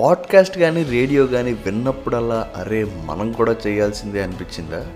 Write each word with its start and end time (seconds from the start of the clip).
Podcast 0.00 0.58
కానీ 0.58 0.82
radio 0.82 1.26
కానీ 1.26 1.52
విన్నప్పుడల్లా 1.52 2.50
అరే 2.56 2.84
మనం 2.84 3.32
కూడా 3.32 3.56
చేయాల్సిందే 3.66 4.22
అనిపించిందా? 4.22 4.86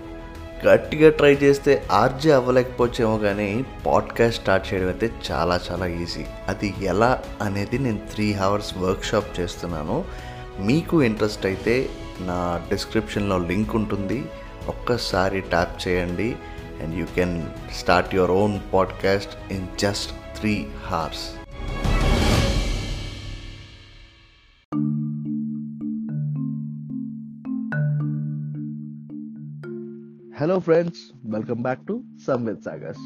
గట్టిగా 0.67 1.09
ట్రై 1.09 1.33
చేస్తే 1.33 1.83
ఆర్జే 1.91 2.31
అవ్వలేకపోవచ్చేమో 2.31 3.17
కానీ 3.17 3.65
పాడ్కాస్ట్ 3.85 4.41
స్టార్ట్ 4.41 4.73
చేయడం 4.73 4.87
అయితే 4.87 5.11
చాలా 5.31 5.59
చాలా 5.71 5.85
ఈజీ. 5.85 6.25
అది 6.47 6.73
ఎలా 6.81 7.21
అనేది 7.41 7.79
నేను 7.79 7.99
త్రీ 8.13 8.33
అవర్స్ 8.33 8.77
వర్క్షాప్ 8.77 9.39
చేస్తున్నాను. 9.39 10.03
మీకు 10.59 11.03
ఇంట్రెస్ట్ 11.03 11.45
అయితే 11.45 11.89
నా 12.19 12.61
డిస్క్రిప్షన్లో 12.69 13.37
లింక్ 13.37 13.75
ఉంటుంది. 13.75 14.25
ఒక్కసారి 14.67 15.41
ట్యాప్ 15.41 15.87
చేయండి. 15.87 16.35
And 16.83 16.99
you 16.99 17.05
can 17.15 17.43
start 17.79 18.15
your 18.15 18.31
own 18.31 18.59
podcast 18.73 19.53
in 19.53 19.67
just 19.79 20.39
three 20.39 20.67
hours 20.85 21.42
hello 30.35 30.59
friends 30.59 31.31
welcome 31.31 31.61
back 31.61 31.87
to 31.87 32.03
Samved 32.27 32.61
Sagar's 32.65 32.99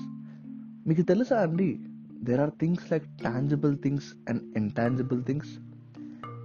మీకు 0.88 1.02
తెలుసా 1.02 1.36
అండి? 1.36 1.80
There 2.24 2.40
are 2.40 2.50
things 2.50 2.92
like 2.92 3.04
tangible 3.24 3.78
things 3.78 4.30
and 4.30 4.42
intangible 4.58 5.24
things 5.24 5.48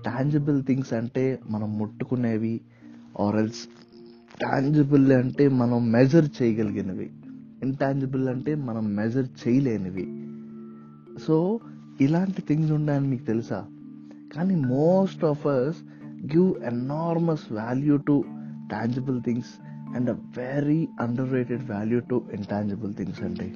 tangible 0.05 0.65
things 0.65 0.93
అంటే 0.93 1.41
మనం 1.51 1.79
ముట్టుకునేవి 1.79 2.61
ఆరల్స్ 3.21 3.69
tangible 4.43 5.13
అంటే 5.13 5.49
మనం 5.49 5.93
measure 5.93 6.43
చేయగలిగినవి. 6.43 7.11
Intangible 7.63 8.29
అంటే 8.29 8.55
మనం 8.55 8.97
measure 8.97 9.49
చేయలేనివి. 9.49 10.29
సో 11.27 11.61
ఇలాంటి 12.01 12.43
థింగ్స్ 12.49 12.73
ఉన్నాయని 12.73 13.09
మీకు 13.09 13.25
తెలుసా? 13.25 13.67
కానీ 14.37 14.55
most 14.55 15.25
of 15.25 15.47
us 15.47 15.77
give 16.07 16.65
enormous 16.65 17.53
value 17.53 17.97
to 17.97 18.25
tangible 18.73 19.23
things 19.23 19.63
and 19.97 20.11
a 20.11 20.13
very 20.13 20.89
under 21.01 21.33
rated 21.33 21.71
value 21.71 22.01
to 22.11 22.23
intangible 22.33 22.95
things 22.95 23.23
అండి. 23.23 23.55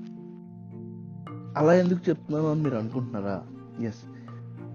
అలా 1.56 1.74
ఎందుకు 1.74 2.08
చెప్తున్నాను 2.08 2.50
అని 2.50 2.62
మీరు 2.62 2.74
అనుకుంటున్నారా? 2.74 3.42
ఎస్ 3.80 4.02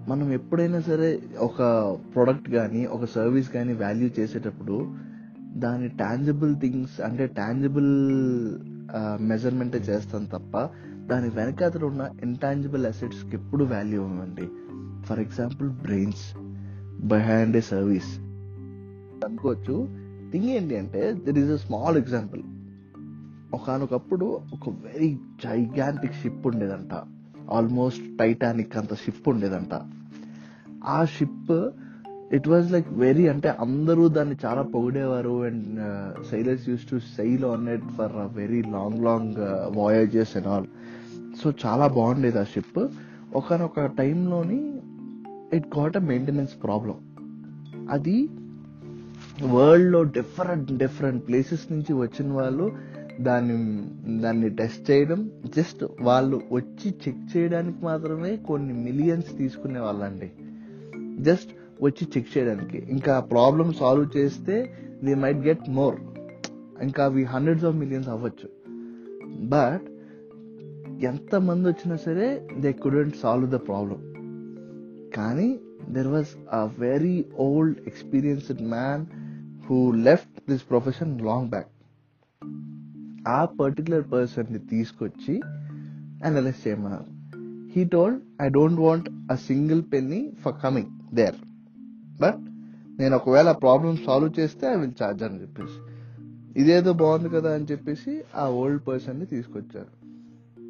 మనం 0.08 0.32
ఎప్పుడైనా 0.32 0.80
సరే 0.80 1.22
ఒక 1.38 1.62
ప్రోడక్ట్ 2.14 2.50
కానీ 2.50 2.86
ఒక 2.86 3.04
సర్వీస్ 3.04 3.48
కానీ 3.48 3.72
వాల్యూ 3.72 4.10
చేసేటప్పుడు 4.18 4.94
దాని 5.56 5.88
టాంజిబుల్ 5.88 6.56
థింగ్స్ 6.56 7.00
అంటే 7.00 7.26
టాంజిబుల్ 7.26 7.90
మెజర్మెంటే 9.22 9.78
చేస్తాం 9.78 10.24
తప్ప 10.24 10.68
దాని 11.06 11.28
వెనకాతలు 11.28 11.86
ఉన్న 11.86 12.10
ఇంటాంజిబుల్ 12.22 12.86
అసెట్స్కి 12.86 13.36
ఎప్పుడు 13.36 13.64
వాల్యూ 13.64 14.02
ఇవ్వండి 14.02 14.46
for 15.06 15.20
example 15.20 15.70
brains 15.70 16.24
behind 17.06 17.56
a 17.56 17.60
service 17.60 18.18
అనుకోవచ్చు. 19.24 20.01
థింగ్ 20.32 20.44
ఏంటి 20.44 20.76
అంటే 20.76 21.14
there 21.26 21.38
is 21.38 21.50
a 21.50 21.56
small 21.56 21.96
example 21.96 22.42
ఒకనొకప్పుడు 23.54 24.40
ఒక 24.52 24.68
వెరీ 24.68 25.18
జైగాంటిక్ 25.44 26.12
షిప్ 26.22 26.46
ఉండేదంట. 26.46 26.94
ఆల్మోస్ట్ 27.50 28.18
టైటానిక్ 28.18 28.76
అంత 28.76 28.94
షిప్ 28.94 29.28
ఉండేదంట. 29.28 29.74
ఆ 30.84 31.04
ship 31.04 31.70
it 32.34 32.48
was 32.48 32.72
like 32.72 32.86
very 32.92 33.28
అంటే 33.28 33.48
అందరూ 33.48 34.08
దాన్ని 34.08 34.36
చాలా 34.44 34.62
పొగిడేవారు 34.62 35.44
and 35.44 35.80
sailors 36.30 36.68
use 36.68 36.90
to 36.90 36.98
sail 37.18 37.44
on 37.44 37.68
it 37.68 37.84
for 37.98 38.12
very 38.12 38.62
long 38.62 39.04
long 39.04 39.34
voyages 39.78 40.36
and 40.36 40.46
all 40.46 40.66
so 41.42 41.52
చాలా 41.66 41.86
బాగుండేది 41.86 42.38
ఆ 42.38 42.42
షిప్ 42.42 42.88
ఒకనొక 43.34 43.86
టైంలోని 43.86 44.60
it 45.56 45.78
got 45.78 45.96
a 45.96 46.00
maintenance 46.00 46.62
problem 46.62 46.94
అది 47.90 48.28
వరల్డ్లో 49.42 50.02
డిఫరెంట్ 50.02 50.76
డిఫరెంట్ 50.76 51.28
ప్లేసెస్ 51.28 51.72
నుంచి 51.72 51.92
వచ్చిన 51.92 52.32
వాళ్ళు 52.32 52.72
దాన్ని 53.20 53.86
దాన్ని 54.22 54.48
టెస్ట్ 54.48 54.90
చేయడం. 54.90 55.30
జస్ట్ 55.56 55.84
వాళ్ళు 56.00 56.40
వచ్చి 56.52 56.90
చెక్ 56.90 57.36
చేయడానికి 57.36 57.84
మాత్రమే 57.84 58.36
కొన్ని 58.36 58.72
మిలియన్స్ 58.72 59.38
తీసుకునే 59.38 59.80
వాళ్ళండి. 59.80 60.32
జస్ట్ 61.24 61.48
వచ్చి 61.82 62.08
చెక్ 62.18 62.38
చేయడానికి. 62.38 62.86
ఇంకా 62.90 63.20
ప్రాబ్లమ్ 63.20 63.72
సాల్వ్ 63.72 64.16
చేస్తే 64.16 64.72
దే 65.04 65.14
మైట్ 65.14 65.38
గెట్ 65.38 65.70
మోర్ 65.70 65.96
ఇంకా 66.82 67.04
అవి 67.04 67.24
హండ్రెడ్స్ 67.24 67.64
ఆఫ్ 67.64 67.76
మిలియన్స్ 67.76 68.08
అవ్వచ్చు. 68.08 68.48
బట్ 69.46 69.82
ఎంతమంది 71.04 71.68
వచ్చినా 71.68 71.96
సరే 71.96 72.48
they 72.58 72.72
couldn't 72.72 73.16
solve 73.16 73.50
the 73.50 73.54
problem 73.54 74.12
కానీ 75.16 75.60
there 75.88 76.06
was 76.06 76.54
a 76.54 76.70
very 76.78 77.24
old 77.38 77.76
experienced 77.86 78.62
man 78.62 79.06
who 79.72 79.92
left 79.92 80.50
this 80.50 80.62
profession 80.70 81.20
long 81.20 81.50
back 81.50 81.66
ఆ 83.28 83.44
పర్టికులర్ 83.44 84.12
పర్సన్ని 84.12 84.58
తీసుకొచ్చి 84.58 85.42
అనలైజ్ 86.24 86.68
చేయమన్నారు. 86.68 87.04
He 87.72 87.84
told 87.84 88.20
I 88.42 88.48
don't 88.48 88.80
want 88.80 89.10
a 89.32 89.34
single 89.34 89.82
penny 89.92 90.32
for 90.40 90.54
coming 90.62 91.14
there 91.14 91.34
but 92.20 92.50
నేను 93.00 93.16
ఒకవేళ 93.16 93.52
problem 93.52 93.96
solve 94.06 94.40
చేస్తే 94.40 94.66
I 94.66 94.76
will 94.76 95.02
charge 95.02 95.22
అని 95.22 95.40
చెప్పేసి. 95.40 95.92
ఇదేదో 96.60 96.92
బాగుంది 96.92 97.28
కదా 97.28 97.54
అని 97.54 97.64
చెప్పేసి 97.64 98.24
ఆ 98.36 98.48
ఓల్డ్ 98.48 98.86
పర్సన్ని 98.88 99.26
తీసుకొచ్చారు. 99.26 100.02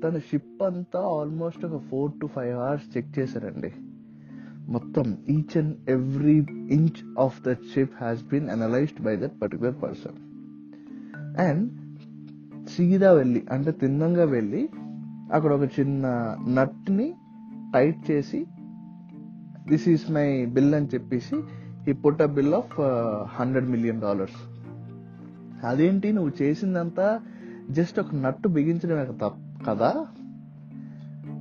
తన 0.00 0.18
షిప్ 0.18 0.62
అంతా 0.62 1.00
ఆల్మోస్ట్ 1.00 1.64
ఒక 1.64 1.82
four 1.82 2.12
to 2.20 2.26
five 2.26 2.58
hours 2.58 2.96
check 2.96 3.18
చేశారండి. 3.18 3.72
మొత్తం 4.68 5.18
each 5.28 5.56
and 5.56 5.90
every 5.90 6.46
inch 6.70 7.18
of 7.18 7.42
that 7.46 7.58
ship 7.74 7.90
has 8.00 8.24
been 8.24 8.50
analysed 8.50 9.02
by 9.02 9.16
that 9.16 9.42
particular 9.42 9.74
person 9.82 10.18
and 11.40 11.72
సీదా 12.68 13.12
వెళ్ళి 13.12 13.42
అంటే 13.50 13.70
తిన్నంగా 13.70 14.24
వెళ్ళి 14.24 14.68
అక్కడ 15.32 15.52
ఒక 15.52 15.80
చిన్న 15.80 16.06
నట్ని 16.48 17.14
టైట్ 17.74 18.10
చేసి 18.10 18.46
దిస్ 19.68 19.88
ఈస్ 19.88 20.10
మై 20.10 20.46
బిల్ 20.46 20.74
అని 20.74 20.86
చెప్పేసి 20.86 21.40
he 21.90 21.92
put 21.92 22.22
a 22.22 22.26
bill 22.26 22.54
of 22.54 22.80
hundred 23.40 23.68
million 23.68 24.00
dollars 24.00 24.40
అదేంటి? 25.66 26.12
నువ్వు 26.12 26.32
చేసిందంతా 26.42 27.20
జస్ట్ 27.70 28.00
ఒక 28.00 28.14
నట్టు 28.14 28.48
బిగించడమే 28.48 29.28
కదా? 29.68 30.06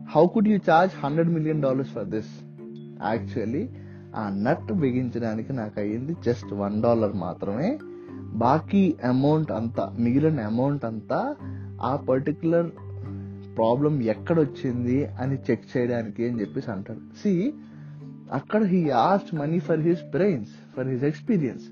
How 0.10 0.28
could 0.28 0.48
you 0.48 0.60
charge 0.70 1.06
hundred 1.06 1.30
million 1.30 1.62
dollars 1.62 1.90
for 1.90 2.06
this 2.06 2.51
actually 3.10 3.70
ఆ 4.16 4.30
నట్ 4.30 4.74
బిగించడానికి 4.74 5.54
నాకు 5.54 5.80
అయ్యింది 5.80 6.16
జస్ట్ 6.26 6.54
వన్ 6.54 6.82
డాలర్ 6.82 7.14
మాత్రమే. 7.14 7.80
బాకీ 8.34 8.96
అమౌంట్ 9.04 9.52
అంతా 9.52 9.96
మిగిలిన 10.00 10.40
అమౌంట్ 10.40 10.86
అంతా 10.86 11.36
ఆ 11.82 11.96
పర్టికులర్ 11.96 12.70
ప్రాబ్లం 13.58 14.02
ఎక్కడొచ్చింది 14.02 15.06
అని 15.06 15.36
చెక్ 15.36 15.78
చేయడానికి 15.78 16.30
అని 16.30 16.42
చెప్పేసి 16.42 16.72
అంటాడు. 16.72 17.00
సి 17.00 17.54
అక్కడ 18.34 18.64
he 18.64 18.90
asked 18.90 19.36
money 19.36 19.60
for 19.60 19.80
his 19.80 20.12
brains 20.12 20.50
for 20.78 20.88
his 20.88 21.04
experience 21.04 21.64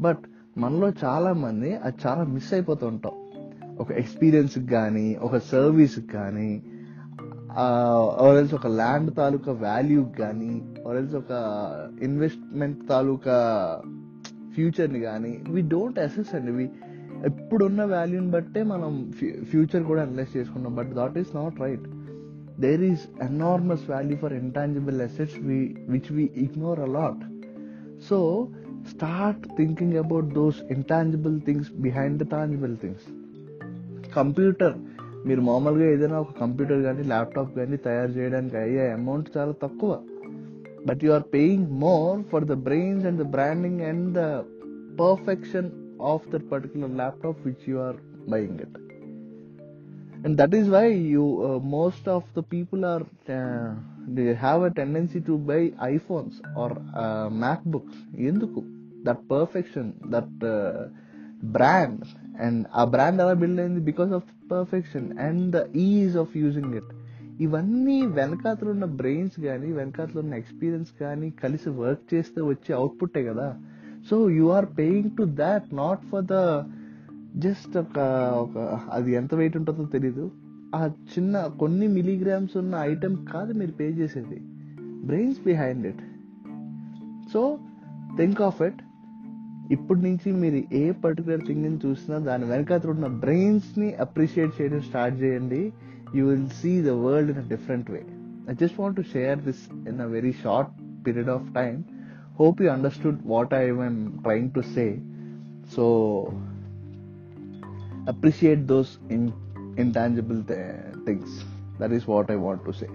but 0.00 0.18
మనలో 0.58 0.92
చాలా 1.04 1.32
మంది 1.32 1.76
అది 1.76 1.94
చాలా 2.06 2.24
మిస్ 2.24 2.52
అయిపోతూ 2.52 2.86
ఉంటాం. 2.86 3.12
ఒక 3.78 3.92
ఎక్స్పీరియన్స్కి 3.92 4.66
కానీ 4.66 5.14
ఒక 5.14 5.36
సర్వీస్కి 5.36 6.06
కానీ 6.06 6.62
ఆర్ఎల్స్ 7.56 8.54
ఒక 8.54 8.66
ల్యాండ్ 8.66 9.16
తాలూకా 9.16 9.52
వాల్యూ 9.52 10.04
కానీ 10.18 10.52
ఆర్ఎల్స్ 10.88 11.14
ఒక 11.14 11.32
ఇన్వెస్ట్మెంట్ 12.02 12.88
తాలూకా 12.88 13.36
ఫ్యూచర్ని 14.54 15.00
కానీ 15.00 15.38
వి 15.48 15.62
డోంట్ 15.62 15.98
అసెస్ 15.98 16.34
అండి. 16.34 16.52
వి 16.52 16.70
ఎప్పుడున్న 17.24 17.84
వాల్యూని 17.84 18.30
బట్టే 18.30 18.62
మనం 18.62 19.12
ఫ్యూచర్ 19.44 19.82
కూడా 19.82 20.02
అనలైజ్ 20.02 20.36
చేసుకున్నాం 20.36 20.74
but 20.74 20.90
that 20.90 21.18
is 21.18 21.36
not 21.36 21.60
right 21.60 21.86
there 22.60 22.82
is 22.82 23.22
enormous 23.22 23.90
value 23.90 24.16
for 24.16 24.32
intangible 24.32 25.00
assets 25.00 25.42
we 25.42 25.76
which 25.88 26.12
we 26.12 26.30
ignore 26.36 26.80
a lot 26.80 27.22
so 28.08 28.48
start 28.90 29.46
thinking 29.56 29.94
about 29.94 30.24
those 30.24 30.62
intangible 30.70 31.40
things 31.40 31.72
behind 31.80 32.22
the 32.22 32.26
tangible 32.30 32.76
things 32.76 33.06
computer 34.14 34.76
మీరు 35.26 35.40
మామూలుగా 35.40 35.86
ఏదైనా 35.90 36.20
ఒక 36.20 36.32
computer 36.40 36.82
కానీ 36.82 37.02
laptop 37.02 37.56
కానీ 37.56 37.76
తయారు 37.76 38.10
చేయడానికి 38.10 38.56
అయ్యే 38.56 38.90
amount 38.90 39.28
చాలా 39.36 39.54
తక్కువ. 39.62 39.98
But 40.86 41.04
you 41.04 41.12
are 41.12 41.22
paying 41.34 41.66
more 41.80 42.22
for 42.22 42.44
the 42.44 42.52
brains 42.52 43.06
and 43.06 43.20
the 43.22 43.26
branding 43.30 43.80
and 43.80 44.08
the 44.14 44.24
perfection 45.00 45.70
of 46.02 46.24
that 46.32 46.46
particular 46.52 46.90
laptop 46.90 47.46
which 47.46 47.64
you 47.68 47.78
are 47.78 47.96
buying 48.30 48.58
it 48.60 48.76
and 50.26 50.36
that 50.36 50.54
is 50.54 50.68
why 50.68 50.86
you 51.14 51.24
most 51.76 52.08
of 52.08 52.28
the 52.38 52.42
people 52.52 52.84
are 52.84 53.04
they 54.10 54.32
have 54.32 54.62
a 54.62 54.66
tendency 54.66 55.20
to 55.20 55.32
buy 55.32 55.72
iPhones 55.82 56.36
or 56.58 56.72
MacBooks 57.68 58.16
ఎందుకు? 58.30 58.62
That 59.06 59.22
perfection 59.30 59.92
that 60.10 60.36
brand 61.46 62.04
and 62.42 62.66
ఆ 62.74 62.84
brand 62.84 63.20
ఎలా 63.20 63.32
build 63.32 63.60
అయింది? 63.60 63.80
Because 63.80 64.12
of 64.12 64.28
perfection 64.54 65.08
and 65.18 65.48
the 65.56 65.62
ease 65.86 66.16
of 66.16 66.36
using 66.36 66.74
it 66.74 66.92
ఇవన్నీ 67.40 67.96
వెనకాతలు 68.18 68.70
ఉన్న 68.70 68.86
brains 69.00 69.36
కానీ 69.40 69.68
వెనకాతలు 69.72 70.20
ఉన్న 70.20 70.34
ఎక్స్పీరియన్స్ 70.34 70.92
కానీ 71.00 71.28
కలిసి 71.42 71.70
వర్క్ 71.80 72.04
చేస్తే 72.14 72.40
వచ్చే 72.42 72.72
అవుట్పుట్టే 72.74 73.22
కదా. 73.24 73.48
So 74.10 74.16
you 74.30 74.46
are 74.48 74.66
paying 74.78 75.10
to 75.18 75.24
that 75.42 75.66
not 75.74 76.02
for 76.10 76.24
the 76.24 76.38
just 77.40 77.76
ఒక 77.78 77.98
ఒక 78.42 78.56
అది 78.92 79.12
ఎంత 79.12 79.34
వెయిట్ 79.34 79.56
ఉంటుందో 79.56 79.84
తెలీదు. 79.84 80.24
ఆ 80.74 80.82
చిన్న 81.12 81.40
కొన్ని 81.60 81.86
మిలీగ్రామ్స్ 81.88 82.56
ఉన్న 82.56 82.74
ఐటెం 82.90 83.14
కాదు 83.32 83.52
మీరు 83.52 83.72
పే 83.72 83.86
చేసేది. 84.00 84.38
Brains 85.06 85.40
behind 85.44 85.86
it 85.86 86.02
so 87.32 87.42
think 88.16 88.40
of 88.42 88.62
it 88.62 88.80
ఇప్పటి 89.75 90.01
నుంచి 90.07 90.29
మీరు 90.43 90.59
ఏ 90.81 90.85
పర్టికులర్ 91.03 91.43
థింగ్ 91.47 91.63
ని 91.65 91.79
చూసినా 91.85 92.17
దాని 92.29 92.45
వెనకాల 92.53 92.89
ఉన్న 92.95 93.07
బ్రెయిన్స్ 93.25 93.69
ని 93.81 93.89
అప్రిషియేట్ 94.05 94.53
చేయడం 94.59 94.81
స్టార్ట్ 94.89 95.17
చేయండి 95.23 95.61
you 96.17 96.23
will 96.29 96.49
see 96.61 96.73
the 96.89 96.95
world 97.05 97.31
in 97.33 97.41
a 97.43 97.47
different 97.53 97.89
way 97.95 98.01
I 98.51 98.55
just 98.63 98.79
want 98.81 98.97
to 99.01 99.05
share 99.15 99.39
this 99.49 99.63
in 99.91 100.01
a 100.07 100.09
very 100.17 100.33
short 100.43 100.73
period 101.07 101.31
of 101.37 101.47
time 101.53 101.79
hope 102.39 102.61
you 102.61 102.69
understood 102.69 103.23
what 103.25 103.51
I 103.51 103.63
am 103.67 104.21
trying 104.23 104.51
to 104.53 104.63
say. 104.65 105.01
So 105.67 106.33
appreciate 108.07 108.65
those 108.65 108.97
in, 109.09 109.33
intangible 109.77 110.43
th- 110.43 111.05
things. 111.05 111.43
That 111.79 111.91
is 111.91 112.07
what 112.07 112.31
I 112.31 112.37
want 112.37 112.63
to 112.65 112.73
say. 112.73 112.89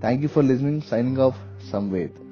Thank 0.00 0.20
you 0.20 0.28
for 0.28 0.42
listening. 0.42 0.82
Signing 0.82 1.18
off, 1.18 1.38
Samved. 1.70 2.25